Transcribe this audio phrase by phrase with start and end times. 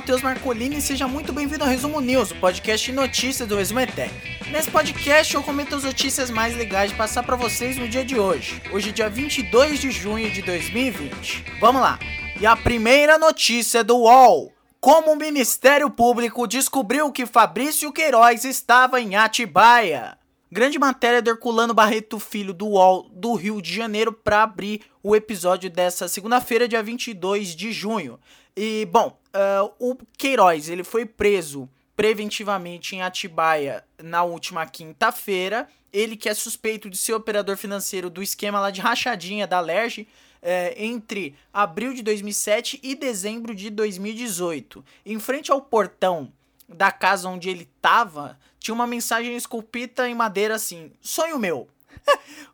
[0.00, 3.80] Matheus Marcolini e seja muito bem-vindo ao Resumo News, o podcast de notícias do Resumo
[3.80, 4.10] ETEC.
[4.50, 8.18] Nesse podcast eu comento as notícias mais legais de passar para vocês no dia de
[8.18, 11.44] hoje, hoje dia 22 de junho de 2020.
[11.60, 11.98] Vamos lá!
[12.40, 14.50] E a primeira notícia do UOL.
[14.80, 20.16] Como o Ministério Público descobriu que Fabrício Queiroz estava em Atibaia.
[20.50, 25.14] Grande matéria do Herculano Barreto Filho do UOL do Rio de Janeiro para abrir o
[25.14, 28.18] episódio dessa segunda-feira, dia 22 de junho.
[28.56, 35.68] E, bom, uh, o Queiroz, ele foi preso preventivamente em Atibaia na última quinta-feira.
[35.92, 40.08] Ele que é suspeito de ser operador financeiro do esquema lá de rachadinha da Lerge
[40.40, 44.84] é, entre abril de 2007 e dezembro de 2018.
[45.04, 46.32] Em frente ao portão
[46.68, 51.68] da casa onde ele estava, tinha uma mensagem esculpida em madeira assim: Sonho meu.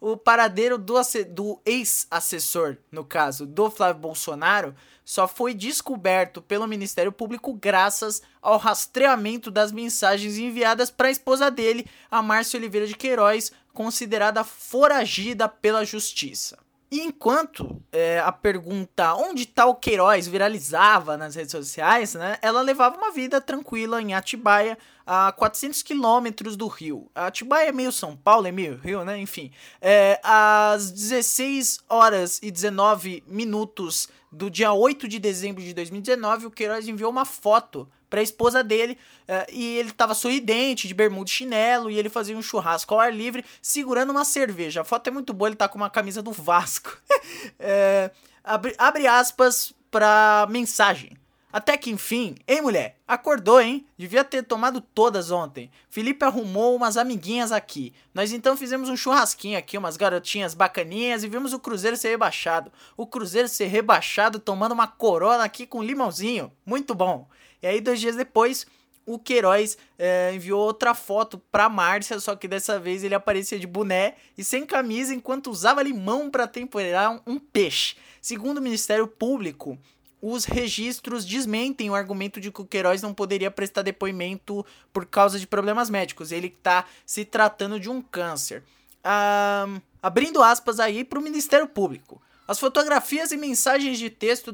[0.01, 0.95] O paradeiro do,
[1.31, 8.59] do ex-assessor, no caso, do Flávio Bolsonaro, só foi descoberto pelo Ministério Público graças ao
[8.59, 15.49] rastreamento das mensagens enviadas para a esposa dele, a Márcia Oliveira de Queiroz, considerada foragida
[15.49, 16.59] pela justiça.
[16.91, 22.63] E enquanto é, a pergunta onde está o Queiroz viralizava nas redes sociais, né, ela
[22.63, 27.11] levava uma vida tranquila em Atibaia, a 400 quilômetros do Rio.
[27.15, 29.19] Atibaia é meio São Paulo, é meio Rio, né?
[29.19, 36.47] Enfim, é, às 16 horas e 19 minutos do dia 8 de dezembro de 2019,
[36.47, 40.95] o Queiroz enviou uma foto para a esposa dele uh, e ele tava sorridente, de
[40.95, 44.83] bermuda e chinelo, e ele fazia um churrasco ao ar livre, segurando uma cerveja.
[44.83, 46.97] A foto é muito boa, ele tá com uma camisa do Vasco.
[47.59, 48.11] é,
[48.43, 51.17] abre, abre aspas pra mensagem.
[51.57, 52.99] Até que enfim, hein mulher?
[53.09, 53.87] Acordou, hein?
[53.97, 55.71] Devia ter tomado todas ontem.
[55.89, 57.95] Felipe arrumou umas amiguinhas aqui.
[58.13, 62.71] Nós então fizemos um churrasquinho aqui, umas garotinhas bacaninhas e vimos o Cruzeiro ser rebaixado.
[62.95, 66.53] O Cruzeiro ser rebaixado tomando uma corona aqui com limãozinho.
[66.67, 67.27] Muito bom.
[67.63, 68.67] E aí, dois dias depois,
[69.07, 73.67] o Queiroz é, enviou outra foto pra Márcia, só que dessa vez ele aparecia de
[73.67, 77.95] boné e sem camisa enquanto usava limão para temperar um peixe.
[78.21, 79.79] Segundo o Ministério Público,
[80.21, 85.39] os registros desmentem o argumento de que o Queiroz não poderia prestar depoimento por causa
[85.39, 86.33] de problemas médicos.
[86.33, 88.65] Ele está se tratando de um câncer.
[90.03, 92.21] Abrindo aspas aí para o Ministério Público.
[92.49, 94.53] As fotografias e mensagens de texto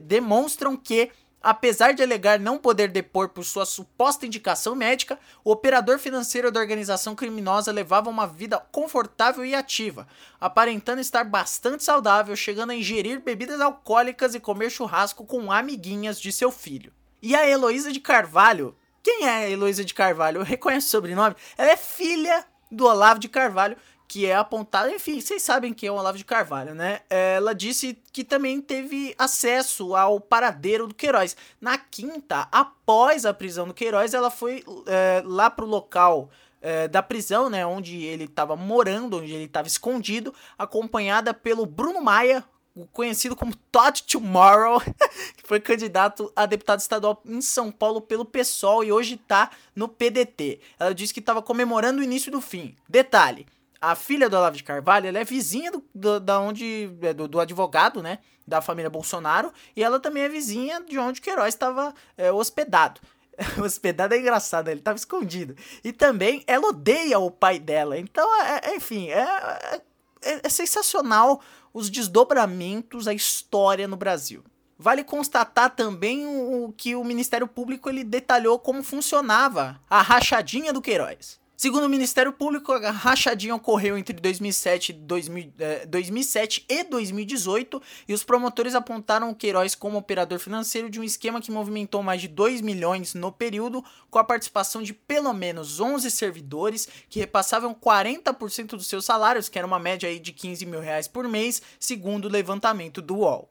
[0.00, 1.10] demonstram que
[1.44, 6.58] Apesar de alegar não poder depor por sua suposta indicação médica, o operador financeiro da
[6.58, 10.08] organização criminosa levava uma vida confortável e ativa,
[10.40, 16.32] aparentando estar bastante saudável, chegando a ingerir bebidas alcoólicas e comer churrasco com amiguinhas de
[16.32, 16.90] seu filho.
[17.20, 18.74] E a Heloísa de Carvalho?
[19.02, 20.40] Quem é a Heloísa de Carvalho?
[20.40, 21.36] Eu reconheço o sobrenome.
[21.58, 23.76] Ela é filha do Olavo de Carvalho,
[24.06, 27.00] que é apontada, enfim, vocês sabem que é o Olavo de Carvalho, né?
[27.08, 31.36] Ela disse que também teve acesso ao paradeiro do Queiroz.
[31.60, 37.02] Na quinta, após a prisão do Queiroz, ela foi é, lá pro local é, da
[37.02, 37.66] prisão, né?
[37.66, 42.44] Onde ele estava morando, onde ele estava escondido, acompanhada pelo Bruno Maia,
[42.92, 44.80] conhecido como Todd Tomorrow,
[45.36, 49.88] que foi candidato a deputado estadual em São Paulo pelo PSOL e hoje está no
[49.88, 50.60] PDT.
[50.78, 52.74] Ela disse que estava comemorando o início do fim.
[52.88, 53.46] Detalhe,
[53.90, 57.28] a filha do Olavo de Carvalho, ela é vizinha do, do da onde, é, do,
[57.28, 61.94] do, advogado, né, da família Bolsonaro, e ela também é vizinha de onde Queiroz estava
[62.16, 63.00] é, hospedado.
[63.62, 65.56] hospedado é engraçado, ele estava escondido.
[65.82, 69.80] E também ela odeia o pai dela, então, é, é enfim, é,
[70.22, 71.40] é, é sensacional
[71.72, 74.42] os desdobramentos, a história no Brasil.
[74.78, 80.72] Vale constatar também o, o que o Ministério Público ele detalhou como funcionava a rachadinha
[80.72, 81.43] do Queiroz.
[81.64, 88.12] Segundo o Ministério Público, a rachadinha ocorreu entre 2007, 2000, eh, 2007 e 2018 e
[88.12, 92.28] os promotores apontaram o Queiroz como operador financeiro de um esquema que movimentou mais de
[92.28, 98.72] 2 milhões no período, com a participação de pelo menos 11 servidores que repassavam 40%
[98.72, 102.26] dos seus salários, que era uma média aí de 15 mil reais por mês, segundo
[102.26, 103.48] o levantamento do UOL.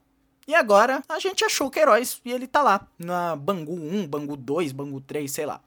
[0.47, 4.37] E agora a gente achou o Queiroz e ele tá lá, na Bangu 1, Bangu
[4.37, 5.59] 2, Bangu 3, sei lá.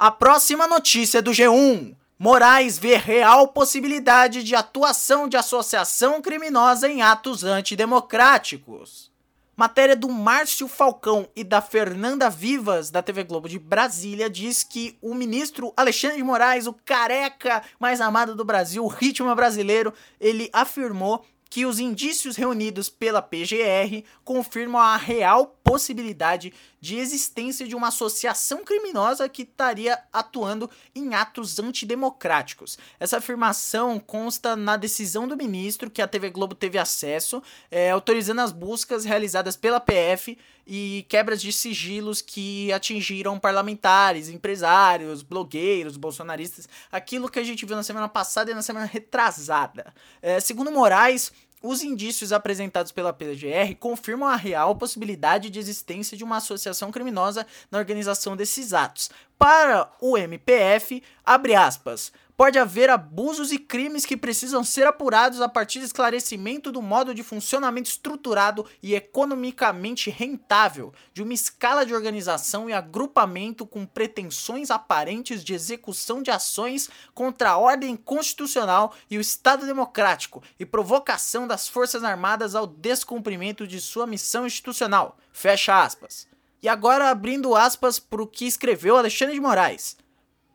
[0.00, 1.96] A próxima notícia do G1.
[2.16, 9.10] Moraes vê real possibilidade de atuação de associação criminosa em atos antidemocráticos.
[9.56, 14.96] Matéria do Márcio Falcão e da Fernanda Vivas, da TV Globo de Brasília, diz que
[15.02, 20.48] o ministro Alexandre de Moraes, o careca mais amado do Brasil, o ritmo brasileiro, ele
[20.52, 27.88] afirmou que os indícios reunidos pela PGR confirmam a real possibilidade de existência de uma
[27.88, 32.78] associação criminosa que estaria atuando em atos antidemocráticos.
[32.98, 38.40] Essa afirmação consta na decisão do ministro que a TV Globo teve acesso, é, autorizando
[38.40, 40.36] as buscas realizadas pela PF
[40.70, 47.74] e quebras de sigilos que atingiram parlamentares, empresários, blogueiros, bolsonaristas, aquilo que a gente viu
[47.74, 49.94] na semana passada e na semana retrasada.
[50.20, 51.32] É, segundo Moraes,
[51.62, 57.46] os indícios apresentados pela PGR confirmam a real possibilidade de existência de uma associação criminosa
[57.70, 59.10] na organização desses atos.
[59.38, 65.48] Para o MPF, abre aspas, pode haver abusos e crimes que precisam ser apurados a
[65.48, 71.92] partir do esclarecimento do modo de funcionamento estruturado e economicamente rentável de uma escala de
[71.92, 79.18] organização e agrupamento com pretensões aparentes de execução de ações contra a ordem constitucional e
[79.18, 85.18] o Estado democrático e provocação das Forças Armadas ao descumprimento de sua missão institucional.
[85.32, 86.28] Fecha aspas.
[86.62, 89.96] E agora abrindo aspas para o que escreveu Alexandre de Moraes.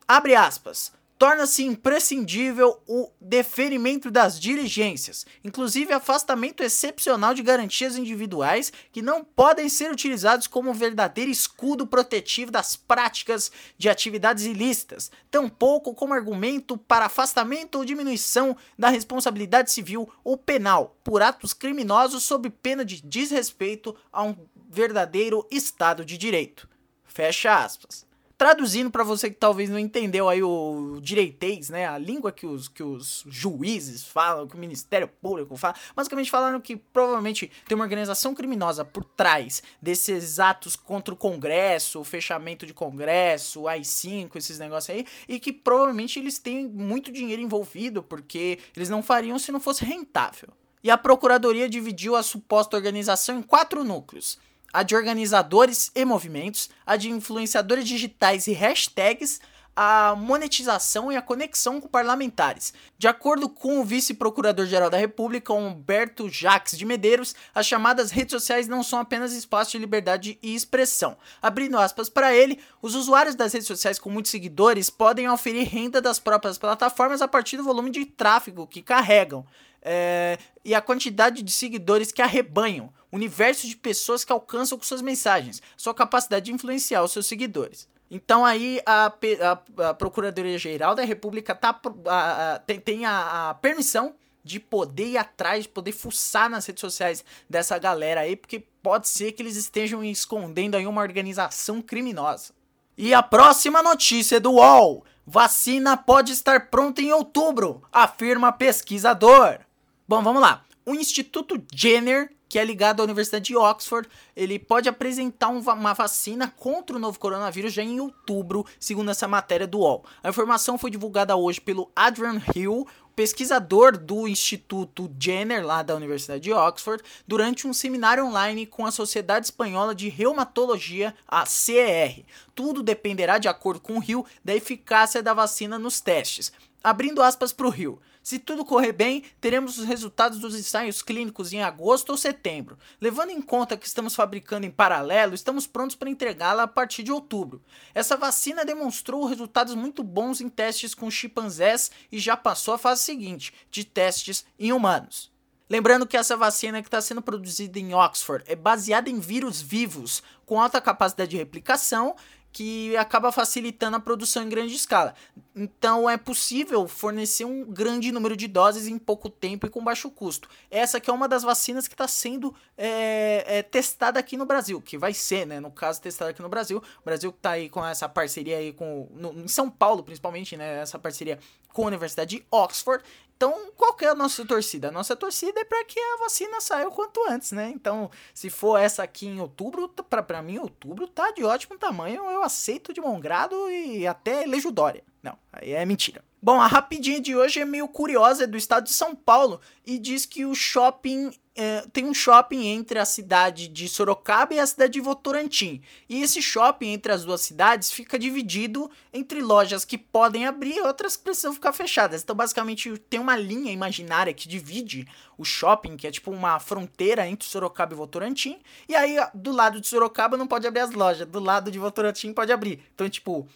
[0.08, 9.02] Abre aspas torna-se imprescindível o deferimento das diligências, inclusive afastamento excepcional de garantias individuais que
[9.02, 16.14] não podem ser utilizados como verdadeiro escudo protetivo das práticas de atividades ilícitas, tampouco como
[16.14, 22.84] argumento para afastamento ou diminuição da responsabilidade civil ou penal por atos criminosos sob pena
[22.84, 24.36] de desrespeito a um
[24.70, 26.68] verdadeiro Estado de Direito.
[27.06, 28.12] Fecha aspas
[28.44, 32.68] traduzindo para você que talvez não entendeu aí o direitês, né, a língua que os,
[32.68, 37.86] que os juízes falam, que o Ministério Público fala, basicamente falaram que provavelmente tem uma
[37.86, 44.36] organização criminosa por trás desses atos contra o Congresso, o fechamento de Congresso, o AI-5,
[44.36, 49.40] esses negócios aí, e que provavelmente eles têm muito dinheiro envolvido, porque eles não fariam
[49.40, 50.50] se não fosse rentável.
[50.84, 54.38] E a Procuradoria dividiu a suposta organização em quatro núcleos
[54.74, 59.40] a de organizadores e movimentos, a de influenciadores digitais e hashtags,
[59.76, 62.74] a monetização e a conexão com parlamentares.
[62.98, 68.68] De acordo com o vice-procurador-geral da República, Humberto Jacques de Medeiros, as chamadas redes sociais
[68.68, 71.18] não são apenas espaços de liberdade e expressão.
[71.42, 76.00] Abrindo aspas para ele, os usuários das redes sociais com muitos seguidores podem oferir renda
[76.00, 79.46] das próprias plataformas a partir do volume de tráfego que carregam.
[79.86, 85.02] É, e a quantidade de seguidores que arrebanham universo de pessoas que alcançam com suas
[85.02, 87.88] mensagens, sua capacidade de influenciar os seus seguidores.
[88.10, 94.60] Então aí a, a, a Procuradoria-Geral da República tá, a, tem, tem a, permissão de
[94.60, 99.32] poder ir atrás, de poder fuçar nas redes sociais dessa galera aí, porque pode ser
[99.32, 102.54] que eles estejam escondendo aí uma organização criminosa.
[102.98, 105.06] E a próxima notícia é do UOL.
[105.26, 109.60] Vacina pode estar pronta em outubro, afirma pesquisador.
[110.08, 110.64] Bom, vamos lá.
[110.86, 115.94] O Instituto Jenner que é ligado à Universidade de Oxford, ele pode apresentar um, uma
[115.96, 120.06] vacina contra o novo coronavírus já em outubro, segundo essa matéria do UOL.
[120.22, 126.44] A informação foi divulgada hoje pelo Adrian Hill, pesquisador do Instituto Jenner, lá da Universidade
[126.44, 132.24] de Oxford, durante um seminário online com a Sociedade Espanhola de Reumatologia, a CER.
[132.54, 136.54] Tudo dependerá, de acordo com o Hill, da eficácia da vacina nos testes.
[136.84, 138.00] Abrindo aspas para o Hill.
[138.24, 142.78] Se tudo correr bem, teremos os resultados dos ensaios clínicos em agosto ou setembro.
[143.02, 147.12] Levando em conta que estamos fabricando em paralelo, estamos prontos para entregá-la a partir de
[147.12, 147.62] outubro.
[147.94, 153.04] Essa vacina demonstrou resultados muito bons em testes com chimpanzés e já passou à fase
[153.04, 155.34] seguinte, de testes em humanos.
[155.70, 160.24] Lembrando que essa vacina que está sendo produzida em Oxford é baseada em vírus vivos
[160.46, 162.16] com alta capacidade de replicação
[162.54, 165.16] que acaba facilitando a produção em grande escala.
[165.56, 170.10] Então é possível fornecer um grande número de doses em pouco tempo e com baixo
[170.12, 170.48] custo.
[170.70, 174.80] Essa que é uma das vacinas que está sendo é, é, testada aqui no Brasil,
[174.80, 175.60] que vai ser, né?
[175.60, 176.78] No caso, testada aqui no Brasil.
[176.78, 179.10] O Brasil está aí com essa parceria aí com.
[179.12, 180.82] No, em São Paulo, principalmente, né?
[180.82, 181.40] Essa parceria
[181.74, 183.04] com a Universidade de Oxford.
[183.36, 184.88] Então, qual é a nossa torcida?
[184.88, 187.70] A nossa torcida é para que a vacina saia o quanto antes, né?
[187.76, 192.24] Então, se for essa aqui em outubro, para mim, outubro tá de ótimo tamanho.
[192.24, 195.04] Eu aceito de bom grado e até elejo Dória.
[195.22, 196.24] Não, aí é mentira.
[196.42, 199.98] Bom, a rapidinha de hoje é meio curiosa, é do estado de São Paulo e
[199.98, 204.66] diz que o shopping é, tem um shopping entre a cidade de Sorocaba e a
[204.66, 205.82] cidade de Votorantim.
[206.10, 210.82] E esse shopping entre as duas cidades fica dividido entre lojas que podem abrir e
[210.82, 212.24] outras que precisam ficar fechadas.
[212.24, 215.08] Então, basicamente, tem uma linha imaginária que divide
[215.38, 218.60] o shopping, que é tipo uma fronteira entre Sorocaba e Votorantim.
[218.90, 222.34] E aí, do lado de Sorocaba não pode abrir as lojas, do lado de Votorantim
[222.34, 222.84] pode abrir.
[222.96, 223.48] Então, tipo,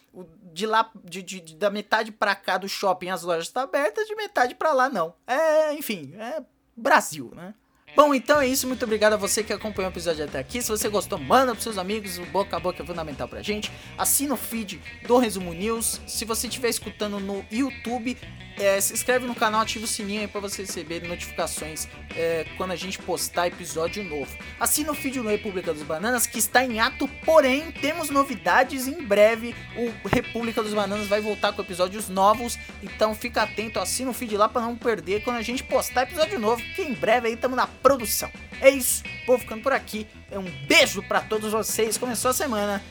[0.53, 4.07] de lá, de, de, de da metade para cá do shopping as lojas estão abertas,
[4.07, 5.15] de metade para lá não.
[5.25, 6.43] É, enfim, é
[6.75, 7.55] Brasil, né?
[7.97, 8.67] Bom, então é isso.
[8.67, 10.61] Muito obrigado a você que acompanhou o episódio até aqui.
[10.61, 12.19] Se você gostou, manda pros seus amigos.
[12.19, 13.71] O boca a boca é fundamental pra gente.
[13.97, 15.99] Assina o feed do Resumo News.
[16.05, 18.15] Se você estiver escutando no YouTube,
[18.57, 22.71] é, se inscreve no canal, ativa o sininho aí pra você receber notificações é, quando
[22.71, 24.35] a gente postar episódio novo.
[24.59, 29.03] Assina o feed no República dos Bananas, que está em ato, porém temos novidades em
[29.03, 29.55] breve.
[29.75, 34.35] O República dos Bananas vai voltar com episódios novos, então fica atento, assina o feed
[34.35, 37.55] lá pra não perder quando a gente postar episódio novo, que em breve aí estamos
[37.55, 38.31] na produção.
[38.59, 40.07] É isso, vou ficando por aqui.
[40.31, 41.97] Um beijo para todos vocês.
[41.97, 42.83] Começou a semana.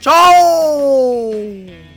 [0.00, 1.89] Tchau!